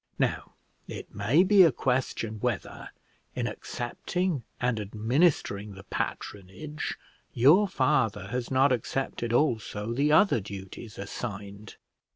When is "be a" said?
1.43-1.71